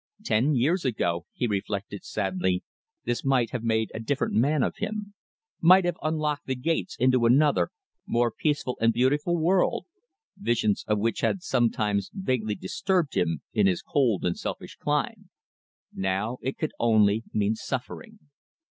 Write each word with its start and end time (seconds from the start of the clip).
Ten 0.25 0.55
years 0.55 0.83
ago, 0.83 1.27
he 1.31 1.45
reflected 1.45 2.03
sadly, 2.03 2.63
this 3.05 3.23
might 3.23 3.51
have 3.51 3.61
made 3.63 3.91
a 3.93 3.99
different 3.99 4.33
man 4.33 4.63
of 4.63 4.77
him, 4.77 5.13
might 5.59 5.85
have 5.85 5.99
unlocked 6.01 6.47
the 6.47 6.55
gates 6.55 6.95
into 6.97 7.27
another, 7.27 7.69
more 8.07 8.31
peaceful 8.31 8.79
and 8.81 8.93
beautiful 8.93 9.37
world, 9.37 9.85
visions 10.35 10.83
of 10.87 10.97
which 10.97 11.19
had 11.21 11.43
sometimes 11.43 12.09
vaguely 12.15 12.55
disturbed 12.55 13.13
him 13.15 13.43
in 13.53 13.67
his 13.67 13.83
cold 13.83 14.25
and 14.25 14.39
selfish 14.39 14.75
climb. 14.75 15.29
Now 15.93 16.39
it 16.41 16.57
could 16.57 16.71
only 16.79 17.23
mean 17.31 17.53
suffering. 17.53 18.17